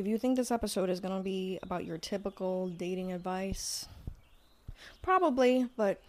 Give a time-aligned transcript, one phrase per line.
[0.00, 3.86] if you think this episode is going to be about your typical dating advice,
[5.02, 6.00] probably, but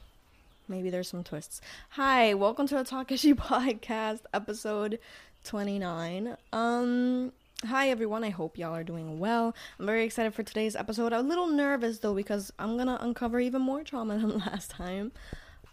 [0.69, 1.59] maybe there's some twists.
[1.89, 4.97] Hi, welcome to the Takashi podcast, episode
[5.43, 6.37] 29.
[6.53, 7.33] Um
[7.65, 8.23] hi everyone.
[8.23, 9.53] I hope y'all are doing well.
[9.77, 11.11] I'm very excited for today's episode.
[11.11, 14.71] I'm a little nervous though because I'm going to uncover even more trauma than last
[14.71, 15.11] time.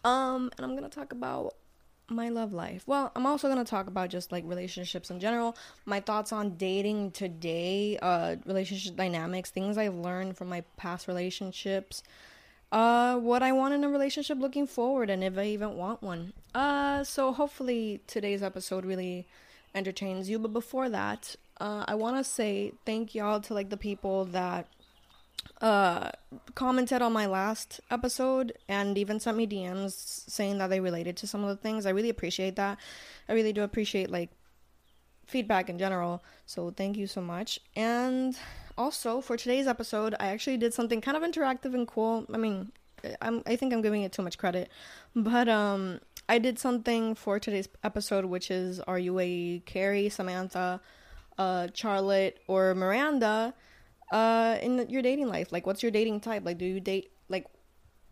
[0.02, 1.54] Um and I'm going to talk about
[2.11, 2.84] my love life.
[2.86, 6.56] Well, I'm also going to talk about just like relationships in general, my thoughts on
[6.56, 12.02] dating today, uh relationship dynamics, things I've learned from my past relationships,
[12.73, 16.32] uh what I want in a relationship looking forward and if I even want one.
[16.55, 19.27] Uh so hopefully today's episode really
[19.74, 23.77] entertains you, but before that, uh I want to say thank y'all to like the
[23.77, 24.66] people that
[25.60, 26.10] uh
[26.55, 29.92] commented on my last episode and even sent me DMs
[30.30, 31.87] saying that they related to some of the things.
[31.87, 32.79] I really appreciate that.
[33.29, 34.30] I really do appreciate like
[35.27, 36.23] feedback in general.
[36.46, 37.60] So thank you so much.
[37.77, 38.37] And
[38.77, 42.27] also for today's episode, I actually did something kind of interactive and cool.
[42.32, 42.73] I mean,
[43.21, 44.71] I'm I think I'm giving it too much credit,
[45.15, 50.80] but um I did something for today's episode which is are you a Carrie, Samantha,
[51.37, 53.55] uh Charlotte or Miranda?
[54.12, 55.52] Uh in your dating life?
[55.52, 56.45] Like what's your dating type?
[56.45, 57.46] Like do you date like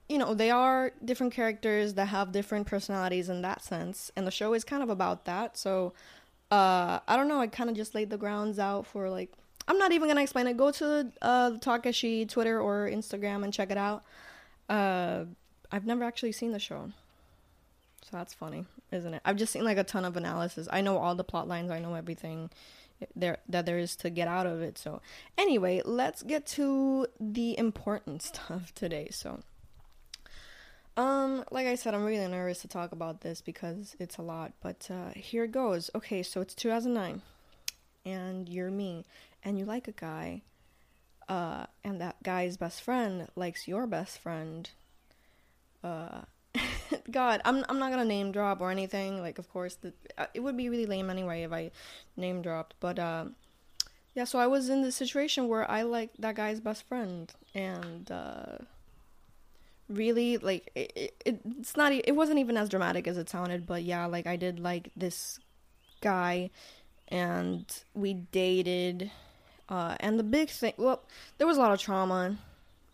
[0.08, 4.30] you know they are different characters that have different personalities in that sense and the
[4.30, 5.56] show is kind of about that.
[5.56, 5.92] So
[6.50, 7.40] uh i don't know.
[7.40, 9.32] I kind of just laid the grounds out for like
[9.68, 10.56] i'm not even gonna explain it.
[10.56, 14.04] Go to uh takashi twitter or instagram and check it out.
[14.68, 15.24] Uh
[15.72, 16.90] i've never actually seen the show.
[18.02, 19.22] So that's funny isn't it?
[19.24, 20.68] I've just seen like a ton of analysis.
[20.70, 21.70] I know all the plot lines.
[21.70, 22.50] I know everything
[23.14, 24.78] there that there is to get out of it.
[24.78, 25.00] So
[25.36, 29.08] anyway, let's get to the important stuff today.
[29.10, 29.40] So
[30.96, 34.52] um like I said, I'm really nervous to talk about this because it's a lot,
[34.62, 35.90] but uh here it goes.
[35.94, 37.22] Okay, so it's 2009
[38.04, 39.04] and you're me
[39.42, 40.42] and you like a guy
[41.28, 44.70] uh and that guy's best friend likes your best friend.
[45.84, 46.22] Uh
[47.10, 49.20] God, I'm I'm not gonna name drop or anything.
[49.20, 51.70] Like, of course, the, uh, it would be really lame anyway if I
[52.16, 52.74] name dropped.
[52.80, 53.26] But uh,
[54.14, 58.10] yeah, so I was in the situation where I like that guy's best friend, and
[58.10, 58.58] uh,
[59.88, 61.92] really, like, it, it, it's not.
[61.92, 63.66] It wasn't even as dramatic as it sounded.
[63.66, 65.38] But yeah, like I did like this
[66.00, 66.50] guy,
[67.08, 67.64] and
[67.94, 69.10] we dated.
[69.68, 71.02] Uh, and the big thing, well,
[71.38, 72.36] there was a lot of trauma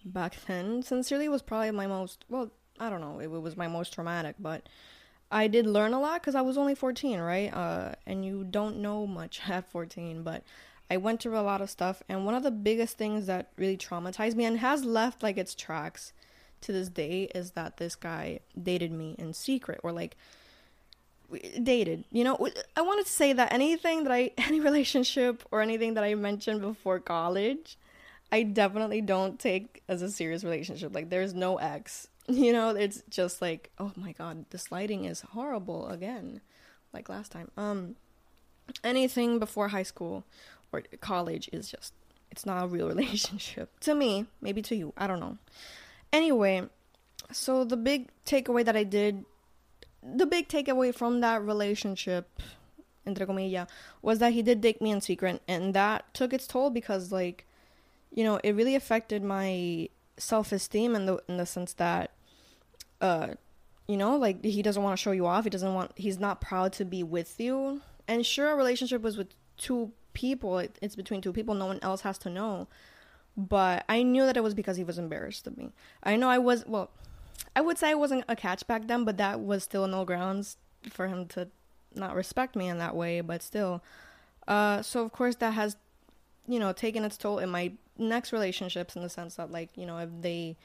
[0.06, 0.82] back then.
[0.82, 2.50] Sincerely, was probably my most well
[2.82, 4.68] I don't know, it, it was my most traumatic, but
[5.30, 7.52] I did learn a lot because I was only 14, right?
[7.52, 10.42] Uh, and you don't know much at 14, but
[10.90, 12.02] I went through a lot of stuff.
[12.08, 15.54] And one of the biggest things that really traumatized me and has left like its
[15.54, 16.12] tracks
[16.60, 20.16] to this day is that this guy dated me in secret or like
[21.62, 22.04] dated.
[22.10, 26.04] You know, I wanted to say that anything that I, any relationship or anything that
[26.04, 27.78] I mentioned before college,
[28.30, 30.94] I definitely don't take as a serious relationship.
[30.94, 35.22] Like, there's no ex you know it's just like oh my god this lighting is
[35.32, 36.40] horrible again
[36.92, 37.50] like last time.
[37.56, 37.96] Um
[38.84, 40.24] anything before high school
[40.72, 41.94] or college is just
[42.30, 45.38] it's not a real relationship to me maybe to you i don't know.
[46.12, 46.68] Anyway
[47.30, 49.24] so the big takeaway that i did
[50.02, 52.40] the big takeaway from that relationship
[53.06, 53.66] entre comillas
[54.00, 57.46] was that he did date me in secret and that took its toll because like
[58.12, 62.10] you know it really affected my self-esteem in the in the sense that
[63.00, 63.28] uh
[63.88, 65.44] you know like he doesn't want to show you off.
[65.44, 67.80] He doesn't want he's not proud to be with you.
[68.08, 70.58] And sure a relationship was with two people.
[70.58, 71.54] It, it's between two people.
[71.54, 72.68] No one else has to know.
[73.36, 75.72] But i knew that it was because he was embarrassed of me.
[76.02, 76.90] I know i was well
[77.56, 80.56] i would say i wasn't a catch back then but that was still no grounds
[80.90, 81.48] for him to
[81.94, 83.82] not respect me in that way but still.
[84.46, 85.76] Uh so of course that has
[86.46, 87.38] you know taken its toll.
[87.38, 90.56] In my next relationships in the sense that like you know if they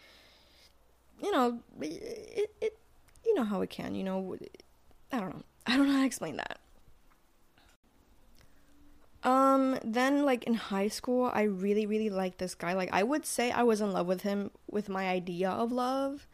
[1.21, 2.77] you know it, it
[3.25, 4.37] you know how it can you know
[5.11, 5.43] i don't know.
[5.65, 6.59] I don't know how to explain that.
[9.23, 12.73] Um then like in high school i really really liked this guy.
[12.73, 16.27] Like i would say i was in love with him with my idea of love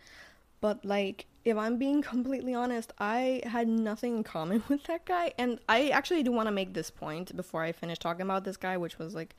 [0.61, 5.33] but like if i'm being completely honest i had nothing in common with that guy.
[5.37, 8.57] And i actually do want to make this point before i finish talking about this
[8.57, 9.35] guy which was like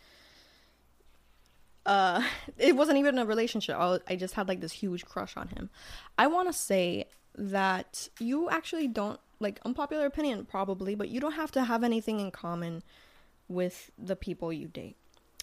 [1.87, 2.23] uh
[2.59, 3.77] it wasn't even a relationship.
[3.77, 5.71] I, was, I just had like this huge crush on him.
[6.19, 11.33] I want to say that you actually don't like unpopular opinion probably but you don't
[11.33, 12.83] have to have anything in common
[13.49, 14.97] with the people you date.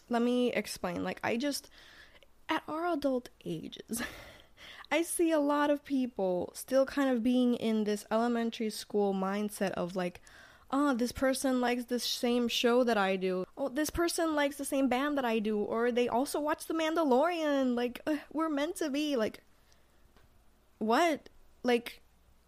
[0.09, 1.03] Let me explain.
[1.03, 1.69] Like i just
[2.49, 4.01] at our adult ages
[4.91, 9.71] i see a lot of people still kind of being in this elementary school mindset
[9.71, 10.21] of like
[10.71, 13.45] oh, this person likes the same show that I do.
[13.57, 15.59] Oh, this person likes the same band that I do.
[15.59, 17.75] Or they also watch The Mandalorian.
[17.75, 19.15] Like, uh, we're meant to be.
[19.15, 19.41] Like,
[20.79, 21.29] what?
[21.63, 22.01] Like,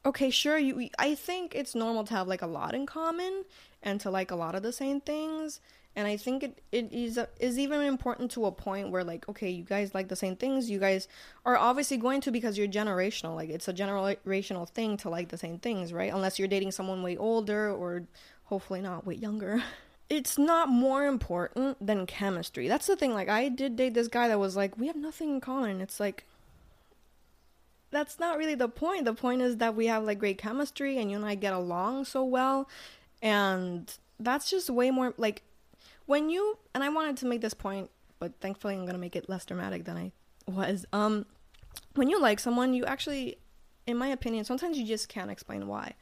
[0.06, 0.90] okay, sure, you.
[0.98, 3.46] I think it's normal to have, like, a lot in common
[3.84, 5.60] and to like a lot of the same things.
[5.96, 9.50] And I think it, it is, is even important to a point where, like, okay,
[9.50, 10.70] you guys like the same things.
[10.70, 11.08] You guys
[11.46, 13.36] are obviously going to because you're generational.
[13.36, 16.12] Like, it's a generational thing to like the same things, right?
[16.12, 18.04] Unless you're dating someone way older or
[18.46, 19.64] hopefully not way younger.
[20.10, 22.68] It's not more important than chemistry.
[22.68, 23.14] That's the thing.
[23.14, 25.82] Like, I did date this guy that was like, we have nothing in common.
[25.82, 26.26] It's like,
[27.94, 29.06] that's not really the point.
[29.06, 32.06] The point is that we have like great chemistry and you and I get along
[32.06, 32.68] so well.
[33.22, 35.44] And that's just way more like
[36.06, 37.90] when you and I wanted to make this point,
[38.20, 40.12] but thankfully I'm gonna make it less dramatic than I
[40.48, 40.86] was.
[40.94, 41.26] Um,
[41.96, 43.38] when you like someone, you actually,
[43.88, 45.94] in my opinion, sometimes you just can't explain why.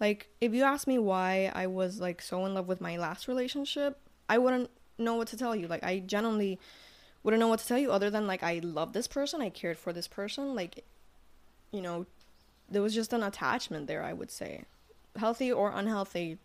[0.00, 3.26] Like, if you ask me why I was like so in love with my last
[3.26, 5.66] relationship, I wouldn't know what to tell you.
[5.66, 6.58] Like, I genuinely
[7.22, 9.78] wouldn't know what to tell you other than like I love this person, I cared
[9.78, 10.54] for this person.
[10.54, 10.84] Like,
[11.72, 12.06] you know,
[12.70, 14.04] there was just an attachment there.
[14.04, 14.64] I would say,
[15.16, 16.38] healthy or unhealthy.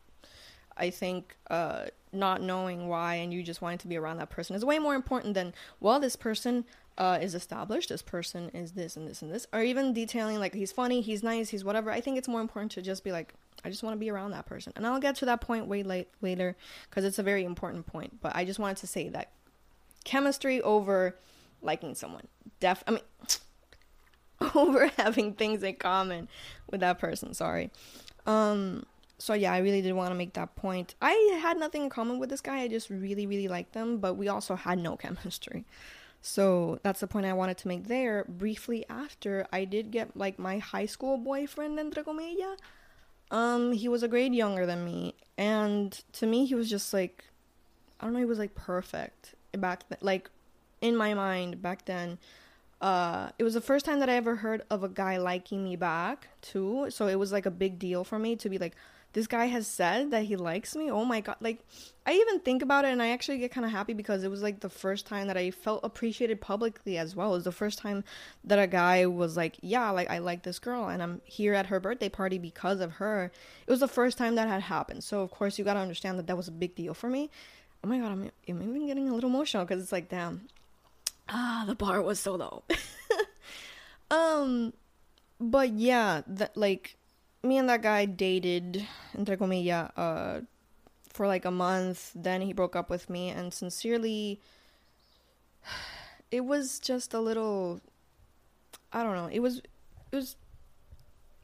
[0.78, 4.56] I think uh, not knowing why and you just wanting to be around that person
[4.56, 6.66] is way more important than well this person
[6.98, 10.54] uh, is established this person is this and this and this or even detailing like
[10.54, 11.90] he's funny he's nice he's whatever.
[11.92, 13.34] I think it's more important to just be like
[13.66, 14.74] i just want to be around that person.
[14.76, 16.56] And i'll get to that point way late later
[16.90, 19.32] because it's a very important point but i just wanted to say that
[20.04, 21.18] chemistry over
[21.62, 22.28] liking someone.
[22.60, 23.02] Def i mean
[24.56, 26.28] over having things in common
[26.70, 27.72] with that person sorry.
[28.28, 28.86] Um
[29.18, 30.96] so yeah, I really did want to make that point.
[31.02, 32.62] I had nothing in common with this guy.
[32.62, 35.66] I just really, really liked them, but we also had no chemistry.
[36.22, 38.26] So that's the point I wanted to make there.
[38.28, 42.58] Briefly after, I did get like my high school boyfriend, entre comillas.
[43.32, 47.26] Um, he was a grade younger than me, and to me, he was just like,
[48.00, 49.98] I don't know, he was like perfect back then.
[50.02, 50.30] Like
[50.84, 52.20] in my mind back then.
[52.82, 55.78] Uh, it was the first time that I ever heard of a guy liking me
[55.78, 56.88] back too.
[56.90, 58.76] So it was like a big deal for me to be like,
[59.14, 60.92] this guy has said that he likes me.
[60.92, 61.38] Oh my god.
[61.40, 61.60] Like
[62.06, 64.42] I even think about it and I actually get kind of happy because it was
[64.42, 67.32] like the first time that I felt appreciated publicly as well.
[67.32, 68.04] It was the first time
[68.44, 71.68] that a guy was like, "Yeah, like I like this girl and I'm here at
[71.68, 73.32] her birthday party because of her."
[73.66, 75.04] It was the first time that had happened.
[75.04, 77.30] So of course you got to understand that that was a big deal for me.
[77.84, 80.48] Oh my god, I'm, I'm even getting a little emotional cuz it's like, "Damn.
[81.30, 82.64] Ah, the bar was so low."
[84.12, 84.74] um
[85.40, 86.96] but yeah, that like
[87.44, 88.88] me and that guy dated,
[89.18, 90.42] entre comillas, uh,
[91.10, 92.12] for like a month.
[92.16, 94.40] Then he broke up with me, and sincerely,
[96.32, 97.82] it was just a little.
[98.92, 99.30] I don't know.
[99.32, 99.58] It was,
[100.12, 100.36] it was.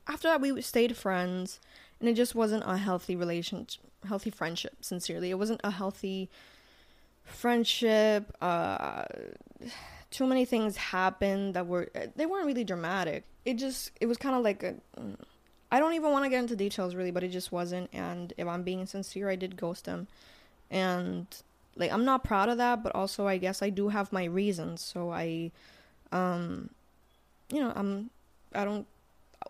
[0.08, 1.60] After that, we stayed friends,
[2.00, 4.78] and it just wasn't a healthy relationship, healthy friendship.
[4.82, 6.30] Sincerely, it wasn't a healthy
[7.24, 8.36] friendship.
[8.42, 9.04] Uh,
[10.12, 13.26] too many things happened that were they weren't really dramatic.
[13.46, 14.76] It just it was kind of like a
[15.72, 17.90] I don't even want to get into details really, but it just wasn't.
[17.94, 20.08] And if I'm being sincere, I did ghost him.
[20.72, 21.28] And
[21.76, 24.82] like I'm not proud of that, but also I guess I do have my reasons.
[24.82, 25.52] So I,
[26.12, 26.70] um,
[27.52, 28.10] you know, I'm
[28.54, 28.88] I don't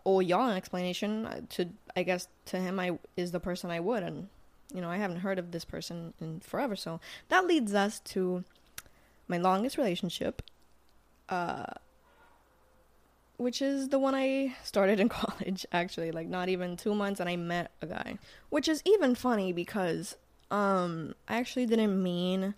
[0.04, 1.26] owe y'all an explanation.
[1.26, 4.28] Uh, to I guess to him, I is the person I would, and
[4.72, 6.76] you know I haven't heard of this person in forever.
[6.76, 8.44] So that leads us to
[9.26, 10.42] my longest relationship.
[11.28, 11.64] Uh
[13.40, 17.28] which is the one I started in college, actually, like not even two months, and
[17.28, 18.18] I met a guy.
[18.50, 20.16] Which is even funny because
[20.50, 22.54] um I actually didn't mean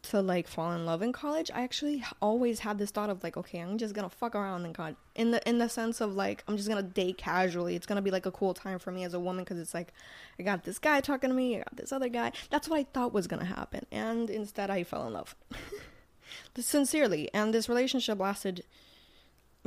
[0.00, 1.50] to like fall in love in college.
[1.54, 4.72] I actually always had this thought of like, okay, I'm just gonna fuck around in
[4.72, 7.76] college, in the in the sense of like I'm just gonna date casually.
[7.76, 9.92] It's gonna be like a cool time for me as a woman because it's like
[10.38, 12.32] I got this guy talking to me, I got this other guy.
[12.50, 15.36] That's what I thought was gonna happen, and instead I fell in love.
[16.58, 18.64] Sincerely, and this relationship lasted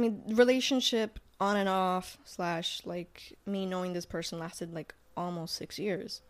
[0.01, 5.55] I mean, relationship on and off slash like me knowing this person lasted like almost
[5.55, 6.21] six years.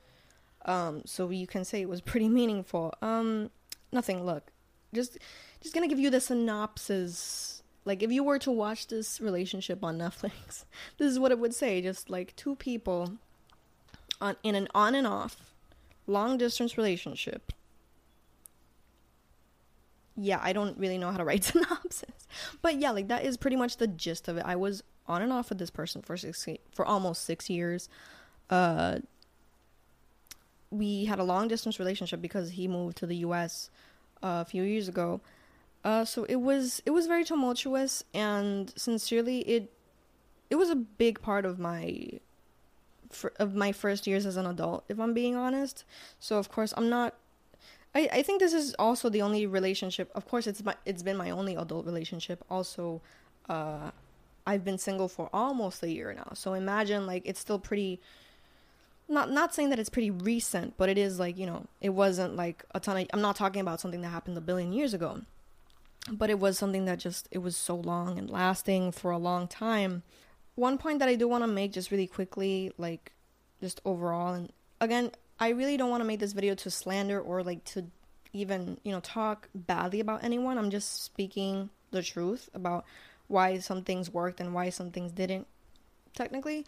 [0.65, 2.93] Um, so you can say it was pretty meaningful.
[3.01, 3.49] Um,
[3.93, 4.25] nothing.
[4.25, 4.51] Look,
[4.93, 5.17] just
[5.61, 7.63] just gonna give you the synopsis.
[7.85, 10.65] Like if you were to watch this relationship on Netflix,
[10.97, 11.81] this is what it would say.
[11.81, 13.13] Just like two people
[14.19, 15.37] on in an on and off
[16.07, 17.53] long distance relationship
[20.21, 22.27] yeah, I don't really know how to write synopsis.
[22.61, 24.43] But yeah, like that is pretty much the gist of it.
[24.45, 27.89] I was on and off with this person for six for almost 6 years.
[28.49, 28.99] Uh
[30.69, 33.69] we had a long distance relationship because he moved to the US
[34.23, 35.21] uh, a few years ago.
[35.83, 39.71] Uh so it was it was very tumultuous and sincerely it
[40.49, 42.19] it was a big part of my
[43.37, 45.83] of my first years as an adult, if I'm being honest.
[46.19, 47.15] So of course I'm not.
[47.93, 50.11] I, I think this is also the only relationship.
[50.15, 52.43] Of course, it's my it's been my only adult relationship.
[52.49, 53.01] Also,
[53.49, 53.91] uh,
[54.47, 56.31] I've been single for almost a year now.
[56.33, 57.99] So imagine like it's still pretty.
[59.09, 62.35] Not not saying that it's pretty recent, but it is like you know it wasn't
[62.35, 63.07] like a ton of.
[63.13, 65.21] I'm not talking about something that happened a billion years ago,
[66.09, 69.47] but it was something that just it was so long and lasting for a long
[69.47, 70.03] time
[70.55, 73.11] one point that I do want to make just really quickly, like
[73.61, 77.41] just overall, and again, I really don't want to make this video to slander or
[77.41, 77.87] like to
[78.31, 80.59] even, you know, talk badly about anyone.
[80.59, 82.85] I'm just speaking the truth about
[83.27, 85.47] why some things worked and why some things didn't,
[86.15, 86.65] technically.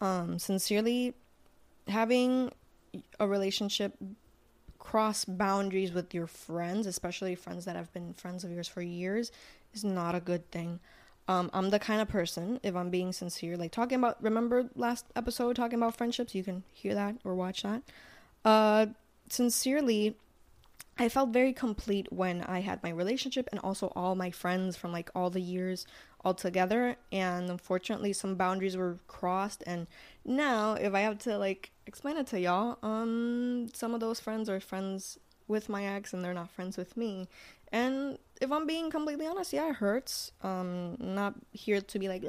[0.00, 1.14] Um, sincerely,
[1.86, 2.50] having
[3.20, 3.94] a relationship
[4.80, 9.30] cross boundaries with your friends, especially friends that have been friends of yours for years,
[9.72, 10.80] is not a good thing.
[11.28, 15.04] Um, I'm the kind of person, if I'm being sincere, like talking about, remember last
[15.14, 16.34] episode talking about friendships?
[16.34, 17.82] You can hear that or watch that.
[18.46, 18.86] Uh,
[19.28, 20.16] sincerely,
[20.98, 24.90] I felt very complete when I had my relationship and also all my friends from
[24.90, 25.86] like all the years
[26.24, 26.96] all together.
[27.12, 29.62] And unfortunately, some boundaries were crossed.
[29.66, 29.86] And
[30.24, 34.48] now, if I have to like explain it to y'all, um, some of those friends
[34.48, 37.28] are friends with my ex and they're not friends with me.
[37.72, 40.32] And if I'm being completely honest, yeah, it hurts.
[40.42, 42.24] Um, not here to be like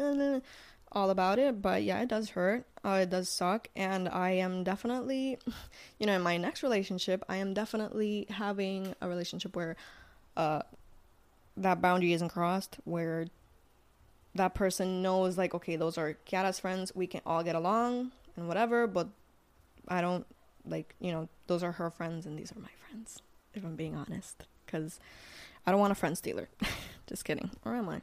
[0.91, 2.65] all about it, but yeah, it does hurt.
[2.83, 5.37] Uh, it does suck, and I am definitely,
[5.99, 9.75] you know, in my next relationship, I am definitely having a relationship where,
[10.37, 10.61] uh,
[11.57, 13.27] that boundary isn't crossed, where
[14.35, 18.47] that person knows like, okay, those are Kiara's friends, we can all get along and
[18.47, 19.09] whatever, but
[19.87, 20.25] I don't
[20.65, 23.21] like, you know, those are her friends and these are my friends.
[23.53, 24.99] If I'm being honest, because
[25.65, 26.49] I don't want a friend stealer.
[27.07, 27.49] Just kidding.
[27.65, 28.01] Or am I?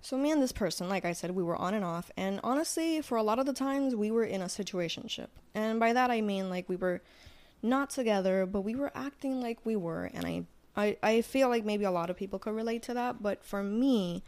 [0.00, 3.00] So me and this person, like I said, we were on and off, and honestly,
[3.02, 5.28] for a lot of the times, we were in a situationship.
[5.54, 7.02] And by that I mean like we were
[7.62, 10.44] not together, but we were acting like we were, and I
[10.76, 13.62] I, I feel like maybe a lot of people could relate to that, but for
[13.62, 14.22] me,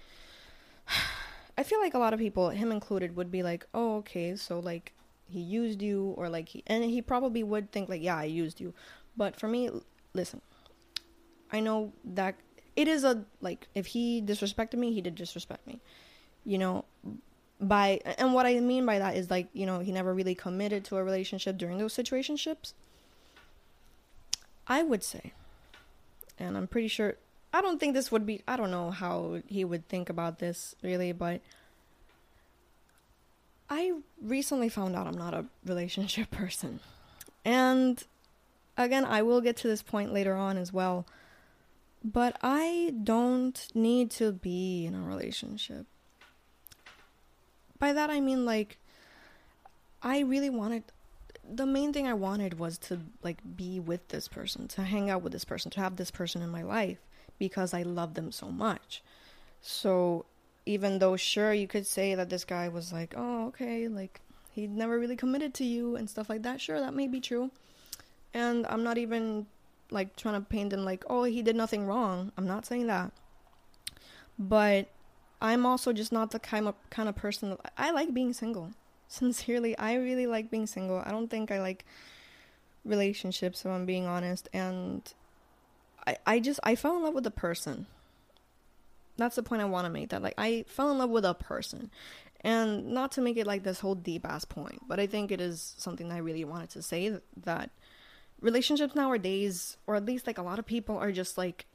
[1.58, 4.58] I feel like a lot of people, him included, would be like, oh, okay, so
[4.58, 4.92] like
[5.26, 8.60] he used you, or like he, and he probably would think like, yeah, I used
[8.60, 8.74] you.
[9.16, 9.70] But for me,
[10.12, 10.40] listen,
[11.54, 12.34] I know that
[12.74, 15.78] it is a like if he disrespected me, he did disrespect me.
[16.44, 16.84] You know,
[17.60, 20.84] by and what I mean by that is like, you know, he never really committed
[20.86, 22.72] to a relationship during those situationships.
[24.66, 25.32] I would say,
[26.40, 27.14] and I'm pretty sure
[27.52, 30.74] I don't think this would be I don't know how he would think about this
[30.82, 31.40] really, but
[33.70, 36.80] I recently found out I'm not a relationship person.
[37.44, 38.02] And
[38.76, 41.06] again, I will get to this point later on as well
[42.04, 45.86] but I don't need to be in a relationship.
[47.78, 48.78] By that I mean like
[50.02, 50.84] I really wanted
[51.50, 55.22] the main thing I wanted was to like be with this person, to hang out
[55.22, 56.98] with this person, to have this person in my life
[57.38, 59.02] because I love them so much.
[59.60, 60.26] So
[60.66, 64.20] even though sure you could say that this guy was like, "Oh, okay, like
[64.52, 67.50] he never really committed to you and stuff like that." Sure, that may be true.
[68.32, 69.46] And I'm not even
[69.90, 72.32] like trying to paint him like, oh, he did nothing wrong.
[72.36, 73.12] I'm not saying that.
[74.38, 74.88] But
[75.40, 78.70] I'm also just not the kind of kind of person that, I like being single.
[79.08, 81.02] Sincerely, I really like being single.
[81.04, 81.84] I don't think I like
[82.84, 85.14] relationships if I'm being honest and
[86.06, 87.86] I I just I fell in love with a person.
[89.16, 91.34] That's the point I want to make that like I fell in love with a
[91.34, 91.90] person.
[92.40, 95.40] And not to make it like this whole deep ass point, but I think it
[95.40, 97.70] is something I really wanted to say that, that
[98.40, 101.66] relationships nowadays, or at least like a lot of people, are just like,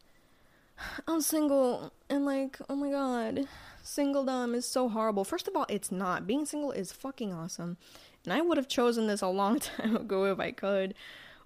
[1.08, 3.48] I'm single, and like, oh my god,
[3.84, 5.24] singledom is so horrible.
[5.24, 6.28] First of all, it's not.
[6.28, 7.78] Being single is fucking awesome.
[8.24, 10.94] And I would have chosen this a long time ago if I could.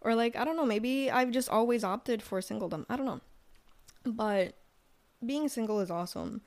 [0.01, 2.85] Or like, I don't know, maybe I've just always opted for singledom.
[2.89, 3.21] I don't know.
[4.05, 4.55] But
[5.25, 6.41] being single is awesome.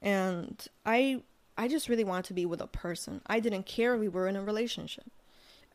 [0.00, 1.22] And I
[1.58, 3.20] I just really wanted to be with a person.
[3.26, 5.10] I didn't care if we were in a relationship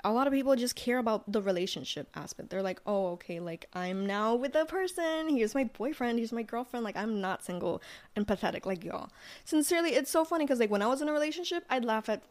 [0.05, 2.51] a lot of people just care about the relationship aspect.
[2.51, 5.29] They're like, oh, okay, like I'm now with a person.
[5.29, 6.19] Here's my boyfriend.
[6.19, 6.83] Here's my girlfriend.
[6.83, 7.81] Like I'm not single
[8.15, 9.09] and pathetic like y'all.
[9.45, 12.21] Sincerely, it's so funny because like when I was in a relationship, I'd laugh at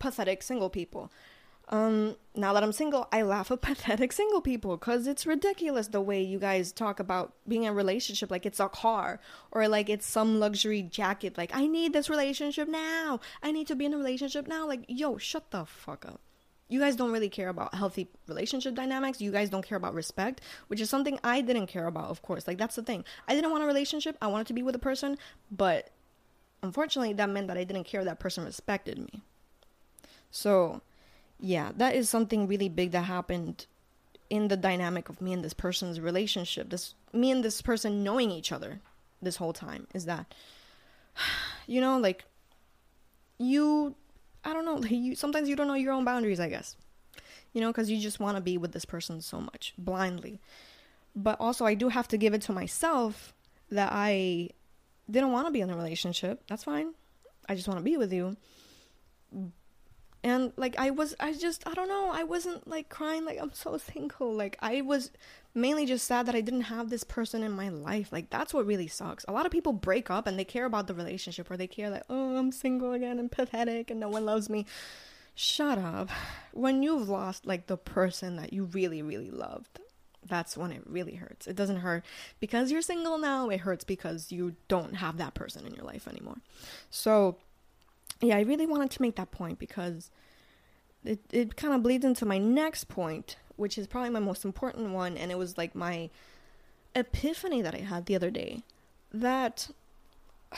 [0.00, 1.12] pathetic single people.
[1.68, 6.00] Um, now that I'm single, I laugh at pathetic single people because it's ridiculous the
[6.00, 9.20] way you guys talk about being in a relationship like it's a car
[9.52, 11.38] or like it's some luxury jacket.
[11.38, 13.20] Like, I need this relationship now.
[13.40, 14.66] I need to be in a relationship now.
[14.66, 16.20] Like, yo, shut the fuck up
[16.70, 19.20] you guys don't really care about healthy relationship dynamics.
[19.20, 22.46] You guys don't care about respect, which is something I didn't care about, of course.
[22.46, 23.04] Like, that's the thing.
[23.28, 24.16] I didn't want a relationship.
[24.22, 25.18] I wanted to be with a person,
[25.50, 25.90] but
[26.62, 29.22] unfortunately, that meant that I didn't care that person respected me.
[30.30, 30.80] So,
[31.40, 33.66] yeah, that is something really big that happened
[34.30, 36.70] in the dynamic of me and this person's relationship.
[36.70, 38.80] This me and this person knowing each other
[39.20, 40.32] this whole time is that
[41.66, 42.24] you know, like
[43.38, 43.96] you
[44.44, 46.76] I don't know, you sometimes you don't know your own boundaries, I guess.
[47.52, 50.40] You know, cuz you just want to be with this person so much blindly.
[51.16, 53.34] But also I do have to give it to myself
[53.70, 54.50] that I
[55.10, 56.42] didn't want to be in a relationship.
[56.48, 56.94] That's fine.
[57.48, 58.36] I just want to be with you
[60.22, 63.52] and like i was i just i don't know i wasn't like crying like i'm
[63.52, 65.10] so single like i was
[65.54, 68.12] mainly just sad that i didn't have this person in my life.
[68.12, 69.24] Like that's what really sucks.
[69.26, 71.90] A lot of people break up and they care about the relationship or they care
[71.90, 74.66] like oh i'm single again and pathetic and no one loves me.
[75.34, 76.10] Shut up.
[76.52, 79.80] When you've lost like the person that you really really loved
[80.26, 81.46] that's when it really hurts.
[81.46, 82.04] It doesn't hurt
[82.40, 83.48] because you're single now.
[83.48, 86.36] It hurts because you don't have that person in your life anymore.
[86.90, 87.38] So
[88.20, 90.10] yeah, I really wanted to make that point because
[91.04, 94.90] it, it kind of bleeds into my next point, which is probably my most important
[94.90, 95.16] one.
[95.16, 96.10] And it was like my
[96.94, 98.62] epiphany that I had the other day.
[99.12, 99.70] That,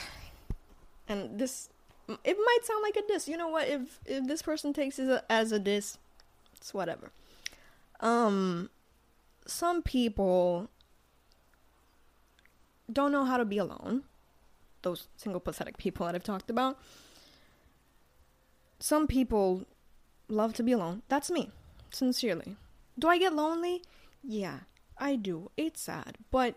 [1.07, 1.69] and this,
[2.23, 3.27] it might sound like a diss.
[3.27, 3.67] You know what?
[3.67, 5.97] If, if this person takes it as a diss,
[6.55, 7.11] it's whatever.
[7.99, 8.69] Um,
[9.45, 10.69] some people
[12.91, 14.03] don't know how to be alone.
[14.81, 16.77] Those single pathetic people that I've talked about
[18.83, 19.65] some people
[20.27, 21.03] love to be alone.
[21.07, 21.51] That's me,
[21.91, 22.57] sincerely.
[22.97, 23.83] Do I get lonely?
[24.23, 24.59] Yeah,
[24.97, 25.51] I do.
[25.57, 26.17] It's sad.
[26.31, 26.55] But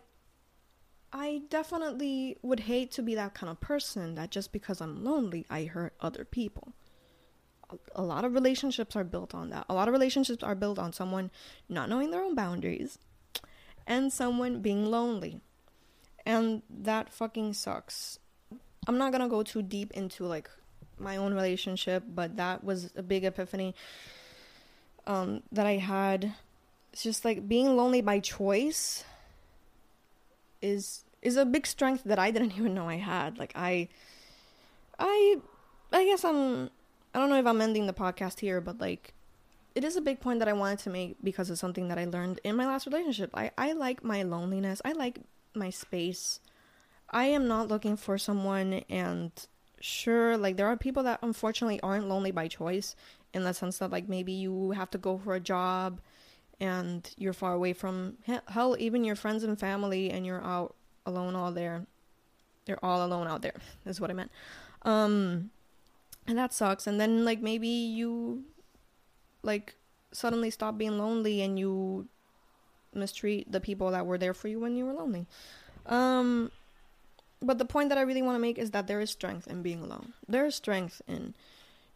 [1.13, 5.47] I definitely would hate to be that kind of person that just because I'm lonely,
[5.49, 6.75] I hurt other people.
[7.95, 9.67] A lot of relationships are built on that.
[9.69, 11.31] A lot of relationships are built on someone
[11.69, 12.99] not knowing their own boundaries
[13.87, 15.41] and someone being lonely.
[16.25, 18.19] And that fucking sucks.
[18.87, 20.51] I'm not gonna go too deep into like
[20.99, 23.75] my own relationship, but that was a big epiphany
[25.07, 26.35] um, that I had.
[26.93, 29.05] It's just like being lonely by choice
[30.63, 33.39] is is a big strength that I didn't even know I had.
[33.39, 33.89] Like I
[34.99, 35.37] I
[35.93, 36.71] I guess I'm
[37.15, 39.15] I don't know if I'm ending the podcast here, but like
[39.75, 42.07] it is a big point that I wanted to make because of something that I
[42.07, 43.31] learned in my last relationship.
[43.35, 44.81] I, I like my loneliness.
[44.87, 45.21] I like
[45.55, 46.41] my space.
[47.11, 49.31] I am not looking for someone and
[49.79, 52.97] sure like there are people that unfortunately aren't lonely by choice
[53.33, 56.01] in the sense that like maybe you have to go for a job
[56.61, 58.17] and you're far away from
[58.49, 61.87] hell even your friends and family and you're out alone all there.
[62.65, 64.31] They're all alone out there is what i meant.
[64.83, 65.51] Um
[66.27, 66.87] and that sucks.
[66.87, 68.45] And then like maybe you
[69.43, 69.75] like
[70.13, 72.09] suddenly stop being lonely and you
[72.95, 75.27] mistreat the people that were there for you when you were lonely.
[75.85, 76.51] Um
[77.43, 79.63] but the point that I really want to make is that there is strength in
[79.63, 80.15] being alone.
[80.27, 81.35] There is strength in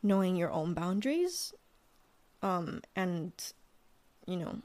[0.03, 1.53] knowing your own boundaries
[2.43, 3.33] um and
[4.27, 4.57] you know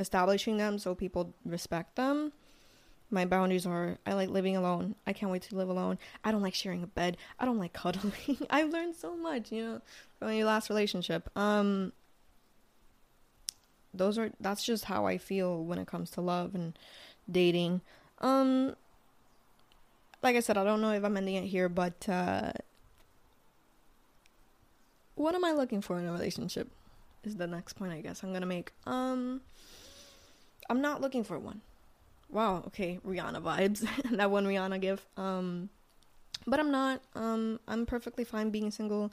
[0.00, 2.32] establishing them so people respect them.
[3.12, 4.94] My boundaries are I like living alone.
[5.06, 5.98] I can't wait to live alone.
[6.24, 7.16] I don't like sharing a bed.
[7.38, 8.38] I don't like cuddling.
[8.50, 9.80] I've learned so much, you know,
[10.18, 11.28] from your last relationship.
[11.36, 11.92] Um
[13.92, 16.78] those are that's just how I feel when it comes to love and
[17.30, 17.82] dating.
[18.20, 18.76] Um
[20.22, 22.52] like I said, I don't know if I'm ending it here, but uh,
[25.20, 26.70] what am I looking for in a relationship?
[27.24, 28.72] Is the next point I guess I'm gonna make.
[28.86, 29.42] Um,
[30.70, 31.60] I'm not looking for one.
[32.30, 33.86] Wow, okay, Rihanna vibes.
[34.16, 35.04] that one Rihanna give.
[35.16, 35.68] Um,
[36.46, 37.02] but I'm not.
[37.14, 39.12] Um, I'm perfectly fine being single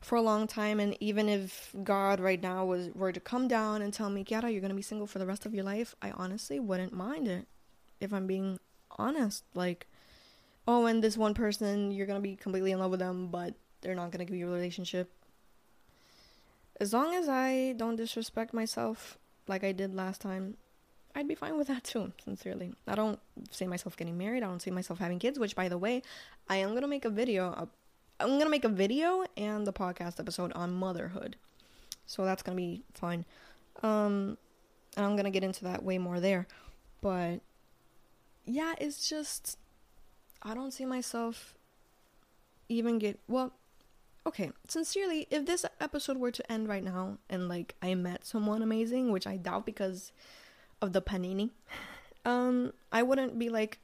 [0.00, 3.80] for a long time, and even if God right now was were to come down
[3.80, 6.10] and tell me, Kiara, you're gonna be single for the rest of your life, I
[6.10, 7.46] honestly wouldn't mind it.
[8.00, 8.58] If I'm being
[8.98, 9.86] honest, like
[10.68, 13.94] oh, and this one person, you're gonna be completely in love with them, but they're
[13.94, 15.10] not gonna give you a relationship.
[16.80, 20.56] As long as I don't disrespect myself like I did last time,
[21.14, 22.72] I'd be fine with that too, sincerely.
[22.86, 24.42] I don't see myself getting married.
[24.42, 26.02] I don't see myself having kids, which by the way,
[26.48, 27.68] I am going to make a video.
[28.18, 31.36] I'm going to make a video and the podcast episode on motherhood.
[32.06, 33.24] So that's going to be fun.
[33.82, 34.38] Um
[34.96, 36.46] and I'm going to get into that way more there.
[37.00, 37.40] But
[38.44, 39.58] yeah, it's just
[40.42, 41.54] I don't see myself
[42.68, 43.52] even get well
[44.26, 48.62] okay sincerely if this episode were to end right now and like i met someone
[48.62, 50.12] amazing which i doubt because
[50.82, 51.50] of the panini
[52.24, 53.78] um i wouldn't be like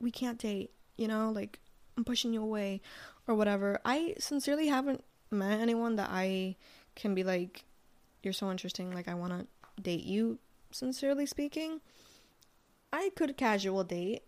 [0.00, 1.58] we can't date you know like
[1.96, 2.80] i'm pushing you away
[3.26, 3.80] or whatever.
[3.86, 6.56] I sincerely haven't met anyone that i
[6.94, 7.64] can be like
[8.22, 9.46] you're so interesting like i want to
[9.82, 10.38] date you
[10.74, 11.80] sincerely speaking.
[12.92, 14.22] I could casual date.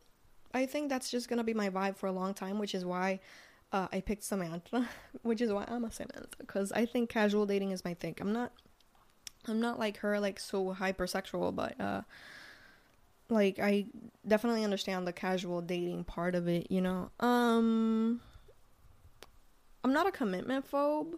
[0.54, 3.20] I think that's just gonna be my vibe for a long time, which is why
[3.72, 4.88] uh, I picked Samantha,
[5.22, 8.16] which is why I'm a Samantha because I think casual dating is my thing.
[8.20, 8.52] I'm not,
[9.46, 12.02] I'm not like her, like so hypersexual, but uh,
[13.28, 13.86] like I
[14.26, 16.70] definitely understand the casual dating part of it.
[16.70, 18.20] You know, um,
[19.84, 21.14] I'm not a commitment phobe,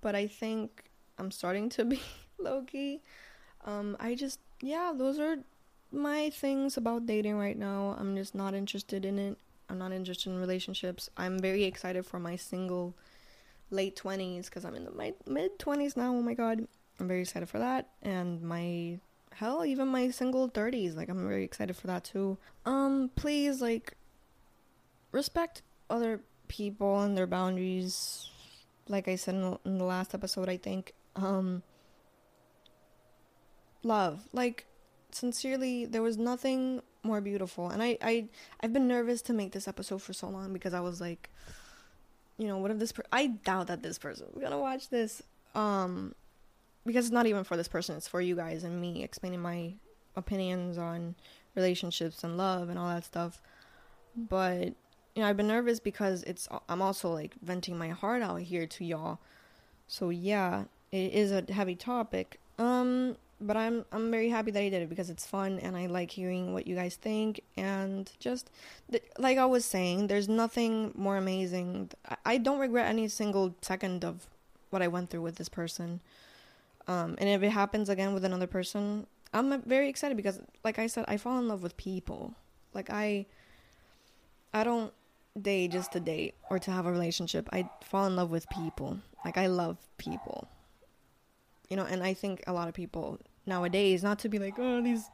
[0.00, 0.84] but I think
[1.18, 2.00] I'm starting to be
[2.38, 3.02] low key.
[3.64, 5.36] Um, I just yeah, those are
[5.92, 7.96] my things about dating right now.
[7.98, 9.38] I'm just not interested in it.
[9.68, 11.10] I'm not interested in relationships.
[11.16, 12.94] I'm very excited for my single
[13.70, 16.14] late 20s because I'm in the, my mid 20s now.
[16.14, 16.66] Oh my god.
[16.98, 17.88] I'm very excited for that.
[18.02, 18.98] And my
[19.32, 20.96] hell, even my single 30s.
[20.96, 22.38] Like, I'm very excited for that too.
[22.64, 23.94] Um, please, like,
[25.12, 28.30] respect other people and their boundaries.
[28.88, 30.94] Like I said in, in the last episode, I think.
[31.16, 31.62] Um,
[33.82, 34.22] love.
[34.32, 34.66] Like,
[35.10, 37.70] sincerely, there was nothing more beautiful.
[37.70, 38.28] And I, I,
[38.60, 41.30] I've been nervous to make this episode for so long because I was like,
[42.38, 42.92] you know, what if this?
[42.92, 45.22] Per- I doubt that this person is gonna watch this.
[45.54, 46.14] Um,
[46.84, 49.72] because it's not even for this person; it's for you guys and me explaining my
[50.16, 51.14] opinions on
[51.54, 53.40] relationships and love and all that stuff.
[54.14, 54.74] But
[55.14, 56.46] you know, I've been nervous because it's.
[56.68, 59.18] I'm also like venting my heart out here to y'all.
[59.88, 62.38] So yeah, it is a heavy topic.
[62.58, 65.86] Um, but I'm I'm very happy that I did it because it's fun and I
[65.86, 68.50] like hearing what you guys think and just
[68.90, 71.90] th- like I was saying, there's nothing more amazing.
[72.08, 74.26] I, I don't regret any single second of
[74.70, 76.00] what I went through with this person.
[76.88, 80.86] Um, and if it happens again with another person, I'm very excited because, like I
[80.86, 82.34] said, I fall in love with people.
[82.72, 83.26] Like I,
[84.54, 84.92] I don't
[85.40, 87.48] date just to date or to have a relationship.
[87.52, 88.98] I fall in love with people.
[89.24, 90.48] Like I love people
[91.68, 94.80] you know, and I think a lot of people nowadays, not to be like, oh,
[94.80, 95.08] these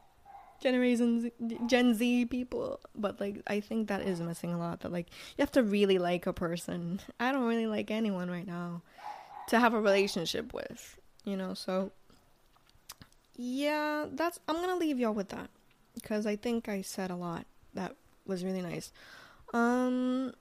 [0.61, 1.31] generations,
[1.67, 4.81] Gen Z people, but like, I think that is missing a lot.
[4.81, 7.01] That like, you have to really like a person.
[7.19, 8.83] I don't really like anyone right now
[9.49, 11.91] to have a relationship with, you know, so
[13.37, 15.51] yeah, that's, I'm gonna leave y'all with that
[15.95, 18.93] because I think I said a lot that was really nice.
[19.53, 20.33] Um,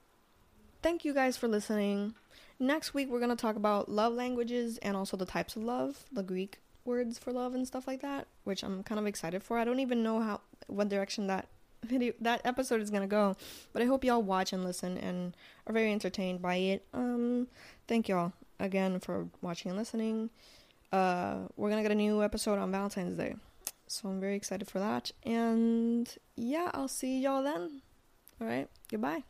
[0.81, 2.13] thank you guys for listening.
[2.61, 6.05] Next week, we're going to talk about love languages and also the types of love,
[6.11, 9.57] the Greek words for love and stuff like that, which I'm kind of excited for.
[9.57, 11.47] I don't even know how what direction that
[11.83, 13.35] video that episode is going to go,
[13.73, 16.85] but I hope y'all watch and listen and are very entertained by it.
[16.93, 17.47] Um
[17.87, 20.29] thank y'all again for watching and listening.
[20.91, 23.37] Uh we're going to get a new episode on Valentine's Day.
[23.87, 25.09] So I'm very excited for that.
[25.23, 27.81] And yeah, I'll see y'all then.
[28.39, 28.69] All right.
[28.87, 29.23] Goodbye.